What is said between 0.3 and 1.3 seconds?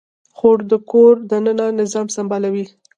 خور د کور